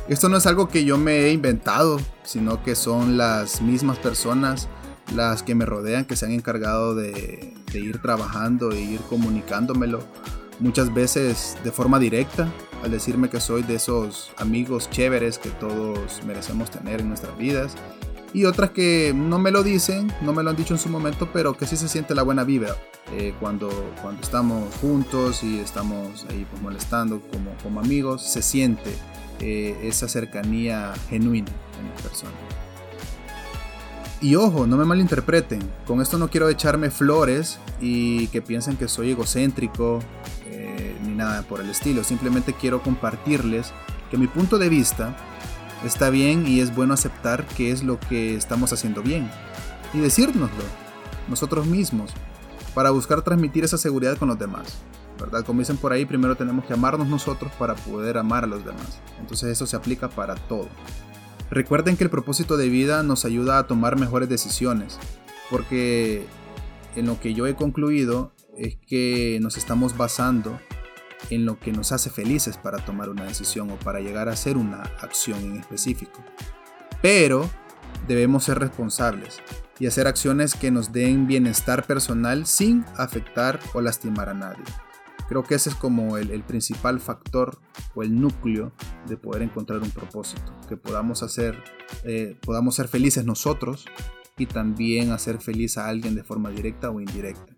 esto 0.07 0.29
no 0.29 0.37
es 0.37 0.45
algo 0.45 0.69
que 0.69 0.85
yo 0.85 0.97
me 0.97 1.25
he 1.25 1.31
inventado, 1.31 1.99
sino 2.23 2.63
que 2.63 2.75
son 2.75 3.17
las 3.17 3.61
mismas 3.61 3.97
personas 3.97 4.69
las 5.13 5.43
que 5.43 5.55
me 5.55 5.65
rodean 5.65 6.05
que 6.05 6.15
se 6.15 6.25
han 6.25 6.31
encargado 6.31 6.95
de, 6.95 7.53
ir 7.73 7.99
trabajando 8.01 8.71
e 8.71 8.81
ir 8.81 8.99
comunicándomelo 9.01 10.03
muchas 10.59 10.93
veces 10.93 11.57
de 11.63 11.71
forma 11.71 11.99
directa 11.99 12.47
al 12.83 12.91
decirme 12.91 13.29
que 13.29 13.39
soy 13.39 13.63
de 13.63 13.75
esos 13.75 14.31
amigos 14.37 14.89
chéveres 14.91 15.39
que 15.39 15.49
todos 15.49 16.21
merecemos 16.25 16.69
tener 16.69 17.01
en 17.01 17.09
nuestras 17.09 17.35
vidas 17.37 17.75
y 18.33 18.45
otras 18.45 18.71
que 18.71 19.13
no 19.15 19.37
me 19.37 19.51
lo 19.51 19.63
dicen, 19.63 20.11
no 20.21 20.33
me 20.33 20.41
lo 20.41 20.49
han 20.49 20.55
dicho 20.55 20.73
en 20.73 20.79
su 20.79 20.89
momento, 20.89 21.29
pero 21.31 21.55
que 21.55 21.67
sí 21.67 21.77
se 21.77 21.87
siente 21.87 22.15
la 22.15 22.23
buena 22.23 22.43
vibra 22.43 22.75
eh, 23.11 23.33
cuando, 23.39 23.69
cuando 24.01 24.21
estamos 24.23 24.73
juntos 24.81 25.43
y 25.43 25.59
estamos 25.59 26.25
ahí 26.29 26.45
pues 26.49 26.61
molestando 26.61 27.21
como, 27.31 27.51
como 27.61 27.79
amigos, 27.79 28.23
se 28.23 28.41
siente 28.41 28.91
eh, 29.39 29.77
esa 29.83 30.07
cercanía 30.07 30.93
genuina 31.09 31.51
en 31.79 31.89
la 31.89 31.95
persona. 32.01 32.31
Y 34.23 34.35
ojo, 34.35 34.65
no 34.65 34.77
me 34.77 34.85
malinterpreten, 34.85 35.59
con 35.85 36.01
esto 36.01 36.17
no 36.17 36.29
quiero 36.29 36.47
echarme 36.47 36.89
flores 36.89 37.59
y 37.81 38.27
que 38.27 38.41
piensen 38.41 38.77
que 38.77 38.87
soy 38.87 39.11
egocéntrico 39.11 39.99
eh, 40.45 40.95
ni 41.03 41.13
nada 41.13 41.41
por 41.41 41.59
el 41.59 41.69
estilo, 41.69 42.05
simplemente 42.05 42.53
quiero 42.53 42.81
compartirles 42.81 43.73
que 44.09 44.17
mi 44.17 44.27
punto 44.27 44.57
de 44.59 44.69
vista 44.69 45.13
está 45.83 46.09
bien 46.09 46.47
y 46.47 46.61
es 46.61 46.73
bueno 46.73 46.93
aceptar 46.93 47.45
qué 47.57 47.71
es 47.71 47.83
lo 47.83 47.99
que 47.99 48.37
estamos 48.37 48.71
haciendo 48.71 49.01
bien 49.01 49.29
y 49.93 49.99
decírnoslo 49.99 50.63
nosotros 51.27 51.65
mismos 51.65 52.13
para 52.73 52.91
buscar 52.91 53.23
transmitir 53.23 53.65
esa 53.65 53.77
seguridad 53.77 54.15
con 54.15 54.29
los 54.29 54.39
demás. 54.39 54.77
¿verdad? 55.19 55.43
Como 55.43 55.59
dicen 55.59 55.75
por 55.75 55.91
ahí, 55.91 56.05
primero 56.05 56.37
tenemos 56.37 56.63
que 56.63 56.71
amarnos 56.71 57.09
nosotros 57.09 57.51
para 57.59 57.75
poder 57.75 58.17
amar 58.17 58.45
a 58.45 58.47
los 58.47 58.63
demás. 58.63 59.01
Entonces 59.19 59.49
eso 59.49 59.67
se 59.67 59.75
aplica 59.75 60.09
para 60.09 60.35
todo. 60.35 60.69
Recuerden 61.53 61.97
que 61.97 62.03
el 62.03 62.09
propósito 62.09 62.57
de 62.57 62.67
vida 62.67 63.03
nos 63.03 63.25
ayuda 63.25 63.59
a 63.59 63.67
tomar 63.67 63.95
mejores 63.95 64.27
decisiones, 64.27 64.97
porque 65.51 66.25
en 66.95 67.05
lo 67.05 67.19
que 67.19 67.35
yo 67.35 67.45
he 67.45 67.55
concluido 67.55 68.33
es 68.57 68.75
que 68.87 69.37
nos 69.39 69.55
estamos 69.55 69.95
basando 69.95 70.59
en 71.29 71.45
lo 71.45 71.59
que 71.59 71.71
nos 71.71 71.91
hace 71.91 72.09
felices 72.09 72.57
para 72.57 72.83
tomar 72.83 73.09
una 73.09 73.25
decisión 73.25 73.69
o 73.69 73.75
para 73.75 73.99
llegar 73.99 74.29
a 74.29 74.31
hacer 74.31 74.57
una 74.57 74.81
acción 74.99 75.43
en 75.43 75.57
específico. 75.57 76.23
Pero 77.03 77.47
debemos 78.07 78.45
ser 78.45 78.57
responsables 78.57 79.37
y 79.77 79.85
hacer 79.85 80.07
acciones 80.07 80.55
que 80.55 80.71
nos 80.71 80.91
den 80.91 81.27
bienestar 81.27 81.85
personal 81.85 82.47
sin 82.47 82.83
afectar 82.97 83.59
o 83.75 83.81
lastimar 83.81 84.29
a 84.29 84.33
nadie. 84.33 84.63
Creo 85.27 85.43
que 85.43 85.55
ese 85.55 85.69
es 85.69 85.75
como 85.75 86.17
el, 86.17 86.43
principal 86.43 86.99
factor 86.99 87.59
o 87.95 88.03
el 88.03 88.19
núcleo 88.19 88.71
de 89.07 89.17
poder 89.17 89.41
encontrar 89.41 89.81
un 89.81 89.91
propósito, 89.91 90.53
que 90.67 90.77
podamos 90.77 91.23
hacer, 91.23 91.57
eh, 92.03 92.37
podamos 92.45 92.75
ser 92.75 92.87
felices 92.87 93.25
nosotros 93.25 93.85
y 94.37 94.45
también 94.45 95.11
hacer 95.11 95.39
feliz 95.39 95.77
a 95.77 95.87
alguien 95.87 96.15
de 96.15 96.23
forma 96.23 96.49
directa 96.49 96.89
o 96.89 96.99
indirecta. 96.99 97.53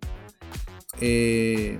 Eh, 1.01 1.79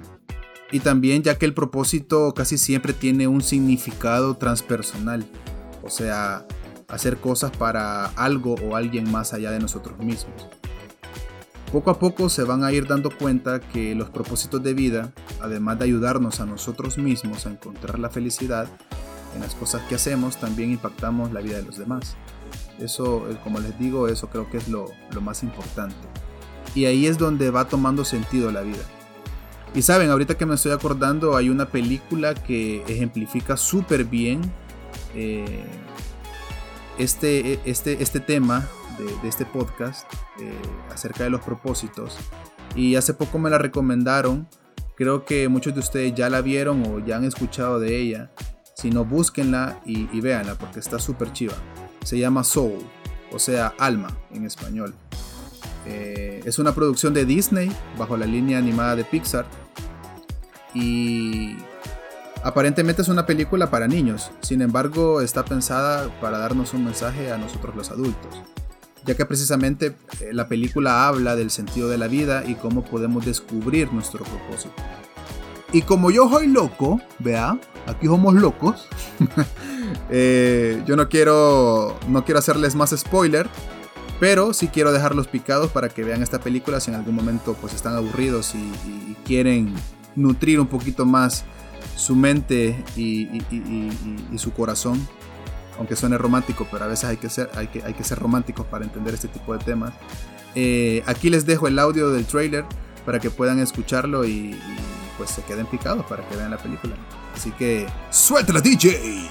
y 0.72 0.80
también 0.80 1.24
ya 1.24 1.38
que 1.38 1.46
el 1.46 1.54
propósito 1.54 2.34
casi 2.34 2.58
siempre 2.58 2.94
tiene 2.94 3.28
un 3.28 3.42
significado 3.42 4.36
transpersonal, 4.36 5.26
o 5.84 5.90
sea, 5.90 6.46
hacer 6.88 7.18
cosas 7.18 7.52
para 7.52 8.08
algo 8.08 8.56
o 8.56 8.76
alguien 8.76 9.10
más 9.12 9.34
allá 9.34 9.52
de 9.52 9.60
nosotros 9.60 9.98
mismos. 10.00 10.50
Poco 11.76 11.92
a 11.92 12.00
poco 12.00 12.30
se 12.30 12.44
van 12.46 12.64
a 12.64 12.72
ir 12.72 12.88
dando 12.88 13.10
cuenta 13.10 13.60
que 13.60 13.96
los 13.96 14.10
propósitos 14.10 14.64
de 14.64 14.74
vida, 14.74 15.12
además 15.42 15.78
de 15.78 15.84
ayudarnos 15.84 16.40
a 16.40 16.46
nosotros 16.46 16.98
mismos 16.98 17.46
a 17.46 17.50
encontrar 17.50 18.00
la 18.00 18.10
felicidad 18.10 18.70
en 19.36 19.42
las 19.42 19.56
cosas 19.56 19.82
que 19.90 19.96
hacemos, 19.96 20.38
también 20.38 20.72
impactamos 20.72 21.34
la 21.34 21.42
vida 21.42 21.58
de 21.58 21.64
los 21.64 21.78
demás. 21.78 22.16
Eso, 22.80 23.30
eh, 23.30 23.38
como 23.44 23.60
les 23.60 23.78
digo, 23.78 24.08
eso 24.08 24.30
creo 24.30 24.50
que 24.50 24.56
es 24.56 24.70
lo, 24.70 24.90
más 25.20 25.44
importante. 25.44 25.98
Y 26.76 26.86
ahí 26.86 27.08
es 27.08 27.18
donde 27.18 27.50
va 27.50 27.68
tomando 27.68 28.06
sentido 28.06 28.54
la 28.54 28.62
vida. 28.62 28.84
Y 29.74 29.82
saben, 29.82 30.10
ahorita 30.10 30.38
que 30.38 30.46
me 30.46 30.56
estoy 30.56 30.72
acordando, 30.72 31.36
hay 31.36 31.50
una 31.50 31.66
película 31.66 32.36
que 32.36 32.84
ejemplifica 32.88 33.58
súper 33.58 34.06
bien 34.06 34.40
eh, 35.14 35.66
este, 36.98 37.60
este, 37.70 38.02
este 38.02 38.22
tema 38.22 38.66
de, 38.98 39.28
este 39.28 39.46
podcast 39.46 40.12
eh, 40.40 40.54
acerca 40.92 41.24
de 41.24 41.30
los 41.30 41.42
propósitos. 41.42 42.18
Y 42.76 42.96
hace 42.96 43.14
poco 43.14 43.40
me 43.40 43.50
la 43.50 43.58
recomendaron. 43.58 44.48
Creo 44.96 45.26
que 45.26 45.48
muchos 45.50 45.74
de 45.74 45.80
ustedes 45.80 46.14
ya 46.16 46.30
la 46.30 46.42
vieron 46.42 46.84
o 46.86 47.00
ya 47.00 47.18
han 47.18 47.24
escuchado 47.24 47.80
de 47.80 47.98
ella. 47.98 48.32
Si 48.76 48.90
no, 48.90 49.06
búsquenla 49.06 49.82
y, 49.86 50.10
y 50.16 50.22
véanla 50.22 50.56
porque 50.56 50.80
está 50.80 51.00
súper 51.00 51.32
chiva. 51.34 51.56
Se 52.04 52.18
llama 52.18 52.44
Soul, 52.44 52.80
o 53.32 53.40
sea, 53.40 53.74
alma 53.78 54.18
en 54.32 54.46
español. 54.46 54.94
Eh, 55.88 56.42
es 56.46 56.60
una 56.60 56.74
producción 56.74 57.14
de 57.14 57.26
Disney 57.26 57.72
bajo 57.98 58.18
la 58.18 58.26
línea 58.26 58.58
animada 58.58 58.96
de 58.96 59.06
Pixar. 59.06 59.46
Y 60.74 61.56
aparentemente 62.44 63.02
es 63.02 63.08
una 63.08 63.26
película 63.26 63.70
para 63.70 63.88
niños. 63.88 64.32
Sin 64.42 64.62
embargo, 64.62 65.22
está 65.22 65.46
pensada 65.46 66.10
para 66.20 66.38
darnos 66.38 66.74
un 66.74 66.84
mensaje 66.84 67.32
a 67.32 67.38
nosotros 67.38 67.76
los 67.76 67.92
adultos 67.92 68.42
ya 69.06 69.16
que 69.16 69.26
precisamente 69.26 69.96
eh, 70.20 70.34
la 70.34 70.48
película 70.48 71.08
habla 71.08 71.36
del 71.36 71.52
sentido 71.52 71.90
de 71.90 71.98
la 71.98 72.08
vida 72.08 72.44
y 72.46 72.56
cómo 72.56 72.84
podemos 72.84 73.26
descubrir 73.26 73.94
nuestro 73.94 74.24
propósito. 74.24 74.76
Y 75.72 75.82
como 75.82 76.12
yo 76.12 76.30
soy 76.30 76.48
loco, 76.48 77.02
vea, 77.20 77.60
aquí 77.86 78.08
somos 78.08 78.34
locos, 78.34 78.88
eh, 80.10 80.82
yo 80.86 80.96
no 80.96 81.10
quiero, 81.10 81.98
no 82.08 82.24
quiero 82.24 82.40
hacerles 82.40 82.76
más 82.76 82.92
spoiler, 82.92 83.50
pero 84.20 84.54
sí 84.54 84.68
quiero 84.68 84.92
dejarlos 84.92 85.28
picados 85.28 85.72
para 85.72 85.90
que 85.90 86.04
vean 86.04 86.24
esta 86.24 86.40
película 86.40 86.80
si 86.80 86.92
en 86.92 86.96
algún 86.96 87.16
momento 87.16 87.56
pues 87.60 87.74
están 87.74 87.96
aburridos 87.96 88.56
y, 88.56 89.16
quieren 89.26 89.74
nutrir 90.16 90.60
un 90.60 90.68
poquito 90.68 91.04
más 91.04 91.46
su 91.96 92.16
mente 92.16 92.84
y, 92.96 93.42
su 94.38 94.54
corazón. 94.54 95.06
Aunque 95.78 95.96
suene 95.96 96.18
romántico, 96.18 96.68
pero 96.72 96.86
a 96.86 96.88
veces 96.88 97.06
hay 97.06 97.18
que 97.18 97.30
ser, 97.30 97.50
hay 97.56 97.68
que, 97.68 97.84
hay 97.84 97.94
que 97.94 98.04
ser 98.04 98.20
románticos 98.20 98.66
para 98.66 98.86
entender 98.86 99.14
este 99.14 99.28
tipo 99.28 99.58
de 99.58 99.64
temas. 99.64 99.94
Eh, 100.56 101.04
aquí 101.06 101.30
les 101.30 101.46
dejo 101.46 101.68
el 101.68 101.78
audio 101.80 102.12
del 102.12 102.26
trailer 102.26 102.66
para 103.06 103.20
que 103.20 103.30
puedan 103.30 103.60
escucharlo 103.60 104.26
y, 104.26 104.58
pues 105.18 105.30
se 105.30 105.42
queden 105.44 105.66
picados 105.68 106.06
para 106.06 106.28
que 106.28 106.36
vean 106.36 106.52
la 106.52 106.58
película. 106.58 106.96
Así 107.36 107.52
que, 107.52 107.86
¡suéltala 108.10 108.62
DJ! 108.62 109.30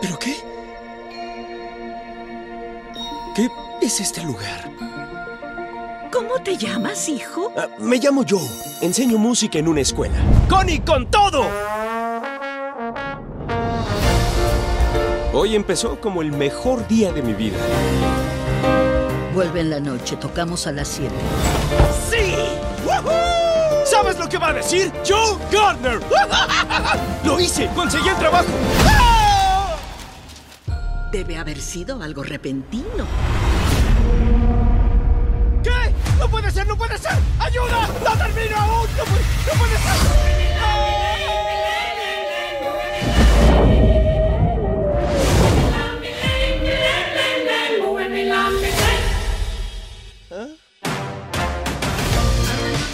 ¿Pero 0.00 0.18
qué? 0.18 0.36
¿Qué 3.34 3.50
es 3.82 4.00
este 4.00 4.22
lugar? 4.24 4.69
¿Cómo 6.50 6.58
te 6.58 6.66
llamas, 6.66 7.08
hijo? 7.08 7.52
Ah, 7.56 7.68
me 7.78 7.98
llamo 7.98 8.24
Joe. 8.28 8.44
Enseño 8.80 9.18
música 9.18 9.60
en 9.60 9.68
una 9.68 9.82
escuela. 9.82 10.16
¡Connie, 10.48 10.80
con 10.80 11.08
todo! 11.08 11.46
Hoy 15.32 15.54
empezó 15.54 16.00
como 16.00 16.22
el 16.22 16.32
mejor 16.32 16.88
día 16.88 17.12
de 17.12 17.22
mi 17.22 17.34
vida. 17.34 17.56
Vuelve 19.32 19.60
en 19.60 19.70
la 19.70 19.78
noche, 19.78 20.16
tocamos 20.16 20.66
a 20.66 20.72
las 20.72 20.88
7. 20.88 21.14
¡Sí! 22.10 22.34
¿Sabes 23.84 24.18
lo 24.18 24.28
que 24.28 24.38
va 24.38 24.48
a 24.48 24.54
decir? 24.54 24.90
Joe 25.08 25.38
Gardner. 25.52 26.00
¡Lo 27.24 27.38
hice! 27.38 27.70
¡Conseguí 27.76 28.08
el 28.08 28.16
trabajo! 28.16 28.48
Debe 31.12 31.38
haber 31.38 31.60
sido 31.60 32.02
algo 32.02 32.24
repentino. 32.24 33.06
Puede 36.50 36.52
ser! 36.52 36.66
¡No 36.66 36.76
puede 36.76 36.98
ser! 36.98 37.18
¡Ayuda! 37.38 37.88
¡No 38.04 38.16
termino 38.16 38.56
aún! 38.56 38.88
¡No 38.96 39.04
puede, 39.04 39.24
no 39.46 39.52
puede 39.58 39.76
ser! 39.76 40.20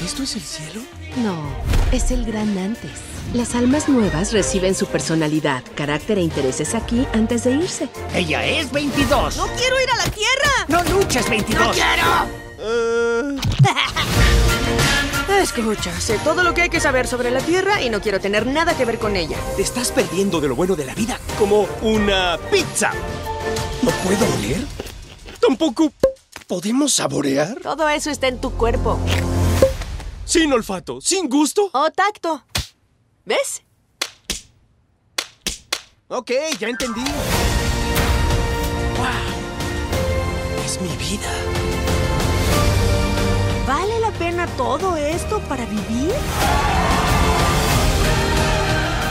¿Esto 0.05 0.23
es 0.23 0.37
el 0.37 0.43
cielo? 0.43 0.81
No, 1.17 1.43
es 1.93 2.11
el 2.11 2.25
gran 2.25 2.57
antes. 2.57 2.91
Las 3.35 3.55
almas 3.55 3.89
nuevas 3.89 4.33
reciben 4.33 4.75
su 4.75 4.87
personalidad, 4.87 5.63
carácter 5.75 6.19
e 6.19 6.23
intereses 6.23 6.75
aquí 6.75 7.07
antes 7.13 7.45
de 7.45 7.53
irse. 7.53 7.89
Ella 8.15 8.45
es 8.45 8.71
22. 8.73 9.37
¡No 9.37 9.47
quiero 9.59 9.81
ir 9.81 9.91
a 9.91 9.97
la 9.97 10.05
Tierra! 10.05 10.65
¡No 10.69 10.83
luches, 10.85 11.29
22! 11.29 11.67
¡No 11.67 11.73
quiero! 11.73 12.47
Escucha, 15.47 16.01
sé 16.01 16.19
todo 16.25 16.43
lo 16.43 16.55
que 16.55 16.63
hay 16.63 16.69
que 16.69 16.81
saber 16.81 17.07
sobre 17.07 17.31
la 17.31 17.41
Tierra 17.41 17.81
y 17.81 17.89
no 17.89 18.01
quiero 18.01 18.21
tener 18.21 18.49
nada 18.49 18.77
que 18.77 18.85
ver 18.85 18.99
con 18.99 19.15
ella. 19.15 19.39
Te 19.55 19.63
estás 19.63 19.93
perdiendo 19.93 20.41
de 20.41 20.49
lo 20.49 20.57
bueno 20.57 20.75
de 20.75 20.85
la 20.85 20.93
vida, 20.93 21.21
como 21.39 21.69
una 21.83 22.37
pizza. 22.51 22.91
¿No 23.81 23.93
puedo 24.03 24.27
oler? 24.39 24.67
Tampoco 25.41 25.93
podemos 26.49 26.95
saborear. 26.95 27.61
Todo 27.63 27.89
eso 27.89 28.11
está 28.11 28.27
en 28.27 28.41
tu 28.41 28.55
cuerpo. 28.55 28.99
Sin 30.25 30.53
olfato, 30.53 31.01
sin 31.01 31.29
gusto. 31.29 31.71
O 31.73 31.91
tacto. 31.93 32.45
¿Ves? 33.25 33.63
Ok, 36.09 36.33
ya 36.59 36.69
entendí. 36.69 37.05
¡Wow! 38.97 39.07
Es 40.65 40.81
mi 40.81 40.89
vida. 40.97 41.31
¿Vale 44.27 44.39
la 44.39 44.47
pena 44.47 44.57
todo 44.57 44.97
esto 44.97 45.39
para 45.49 45.65
vivir? 45.67 46.13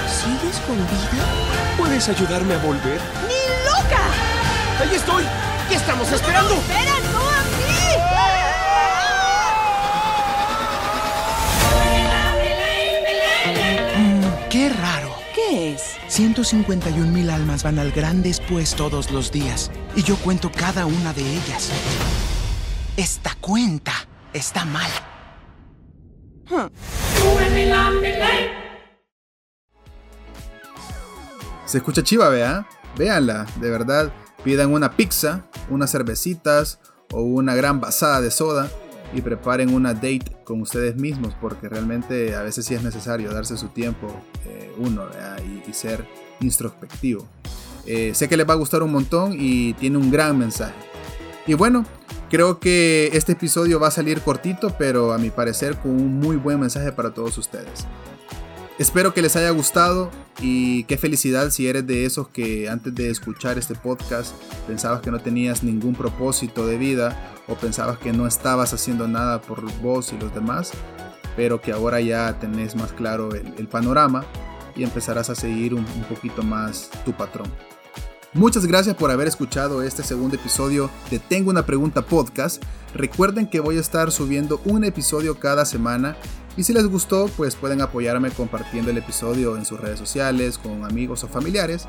¿Sigues 0.10 0.60
con 0.68 0.76
vida? 0.76 1.24
¿Puedes 1.78 2.10
ayudarme 2.10 2.56
a 2.56 2.58
volver? 2.58 3.00
¡Ni 3.26 3.36
loca! 3.63 4.02
¡Ahí 4.82 4.94
estoy! 4.94 5.24
¿Qué 5.70 5.76
estamos 5.76 6.12
esperando? 6.12 6.54
¡Espera, 6.54 7.00
no 7.13 7.20
a 7.30 7.44
mí! 7.58 7.86
Mm, 13.98 14.50
¡Qué 14.50 14.70
raro! 14.70 15.16
¿Qué 15.34 15.74
es? 15.76 15.96
151 16.10 17.10
mil 17.10 17.30
almas 17.30 17.63
van 17.63 17.80
al 17.80 17.94
gran 17.94 18.22
después 18.22 18.76
todos 18.76 19.12
los 19.12 19.32
días 19.32 19.72
y 19.96 20.04
yo 20.04 20.18
cuento 20.18 20.52
cada 20.52 20.86
una 20.86 21.13
de 21.13 21.22
ellas. 21.22 21.70
Esta 22.98 23.34
cuenta 23.39 23.94
está 24.34 24.66
mal. 24.66 24.92
Se 31.66 31.78
escucha 31.78 32.04
chiva, 32.04 32.30
vea. 32.30 32.68
Véanla, 32.98 33.46
de 33.60 33.70
verdad. 33.70 34.14
Pidan 34.44 34.72
una 34.72 34.96
pizza, 34.96 35.48
unas 35.70 35.92
cervecitas 35.92 36.80
o 37.12 37.22
una 37.22 37.56
gran 37.56 37.82
basada 37.82 38.22
de 38.22 38.30
soda 38.30 38.70
y 39.14 39.22
preparen 39.22 39.74
una 39.74 39.94
date 39.94 40.38
con 40.44 40.62
ustedes 40.62 40.96
mismos 40.96 41.34
porque 41.40 41.68
realmente 41.70 42.36
a 42.36 42.44
veces 42.44 42.66
sí 42.66 42.76
es 42.76 42.84
necesario 42.84 43.32
darse 43.32 43.58
su 43.58 43.70
tiempo 43.70 44.08
eh, 44.46 44.72
uno 44.78 45.04
y, 45.68 45.74
ser 45.74 46.06
introspectivo. 46.42 47.28
Eh, 47.88 48.12
sé 48.14 48.30
que 48.30 48.38
les 48.38 48.48
va 48.48 48.54
a 48.54 48.58
gustar 48.58 48.84
un 48.84 48.92
montón 48.92 49.36
y 49.38 49.74
tiene 49.74 49.98
un 49.98 50.12
gran 50.12 50.38
mensaje. 50.38 50.76
Y 51.48 51.54
bueno, 51.56 51.86
creo 52.36 52.60
que 52.60 53.12
este 53.13 53.32
episodio 53.32 53.80
va 53.80 53.88
a 53.88 53.91
salir 53.91 54.19
cortito, 54.19 54.76
pero 54.78 55.13
a 55.13 55.17
mi 55.17 55.30
parecer 55.30 55.78
con 55.78 55.91
un 55.91 56.19
muy 56.19 56.36
buen 56.36 56.60
mensaje 56.60 56.91
para 56.91 57.13
todos 57.13 57.38
ustedes. 57.38 57.88
Espero 58.78 59.13
que 59.13 59.21
les 59.21 59.38
haya 59.38 59.52
gustado 59.52 60.12
y 60.41 60.84
qué 60.84 60.98
felicidad 60.98 61.50
si 61.52 61.65
eres 61.65 61.88
de 61.88 62.04
esos 62.04 62.28
que 62.28 62.67
antes 62.67 62.93
de 62.93 63.10
escuchar 63.10 63.58
este 63.58 63.74
podcast 63.74 64.36
pensabas 64.67 65.00
que 65.00 65.12
no 65.12 65.21
tenías 65.21 65.63
ningún 65.63 65.95
propósito 65.95 66.67
de 66.67 66.78
vida 66.78 67.17
o 67.48 67.56
pensabas 67.56 68.00
que 68.00 68.12
no 68.12 68.28
estabas 68.28 68.74
haciendo 68.74 69.08
nada 69.08 69.41
por 69.41 69.71
vos 69.82 70.12
y 70.12 70.19
los 70.19 70.36
demás, 70.36 70.74
pero 71.38 71.62
que 71.62 71.71
ahora 71.71 72.02
ya 72.02 72.38
tenés 72.38 72.76
más 72.76 72.91
claro 72.91 73.34
el, 73.34 73.67
panorama 73.69 74.26
y 74.76 74.84
empezarás 74.84 75.30
a 75.30 75.36
seguir 75.36 75.74
un 75.74 75.86
poquito 76.10 76.43
más 76.43 76.89
tu 77.06 77.13
patrón. 77.13 77.50
Muchas 78.36 78.65
gracias 78.65 78.98
por 78.98 79.12
haber 79.12 79.30
escuchado 79.30 79.82
este 79.82 80.04
segundo 80.04 80.36
episodio 80.36 80.89
de 81.10 81.19
Tengo 81.19 81.52
una 81.52 81.65
pregunta 81.65 82.02
podcast. 82.02 82.62
Recuerden 82.93 83.48
que 83.48 83.62
voy 83.62 83.78
a 83.78 83.80
estar 83.80 84.12
subiendo 84.12 84.60
un 84.65 84.84
episodio 84.84 85.39
cada 85.39 85.63
semana 85.63 86.17
y 86.58 86.63
si 86.63 86.74
les 86.74 86.86
gustó 86.86 87.30
pues 87.38 87.56
pueden 87.56 87.80
apoyarme 87.80 88.32
compartiendo 88.32 88.91
el 88.91 88.98
episodio 88.98 89.56
en 89.56 89.63
sus 89.63 89.80
redes 89.80 90.00
sociales 90.00 90.58
con 90.58 90.84
amigos 90.84 91.24
o 91.24 91.30
familiares. 91.30 91.88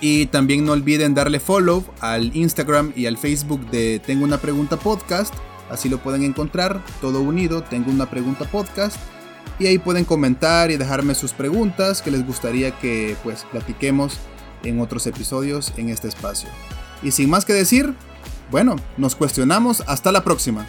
Y 0.00 0.26
también 0.26 0.64
no 0.64 0.72
olviden 0.72 1.14
darle 1.14 1.38
follow 1.38 1.84
al 2.00 2.34
Instagram 2.34 2.92
y 2.96 3.06
al 3.06 3.16
Facebook 3.16 3.70
de 3.70 4.02
Tengo 4.04 4.24
una 4.24 4.38
pregunta 4.38 4.76
podcast. 4.76 5.32
Así 5.70 5.88
lo 5.88 5.98
pueden 5.98 6.24
encontrar 6.24 6.84
todo 7.00 7.20
unido, 7.20 7.62
Tengo 7.62 7.92
una 7.92 8.10
pregunta 8.10 8.44
podcast. 8.50 8.96
Y 9.60 9.66
ahí 9.66 9.78
pueden 9.78 10.04
comentar 10.04 10.72
y 10.72 10.78
dejarme 10.78 11.14
sus 11.14 11.32
preguntas 11.32 12.02
que 12.02 12.10
les 12.10 12.26
gustaría 12.26 12.72
que 12.72 13.16
pues 13.22 13.46
platiquemos 13.52 14.18
en 14.64 14.80
otros 14.80 15.06
episodios 15.06 15.72
en 15.76 15.88
este 15.88 16.08
espacio. 16.08 16.48
Y 17.02 17.10
sin 17.10 17.30
más 17.30 17.44
que 17.44 17.52
decir, 17.52 17.94
bueno, 18.50 18.76
nos 18.96 19.14
cuestionamos 19.14 19.82
hasta 19.86 20.12
la 20.12 20.24
próxima. 20.24 20.66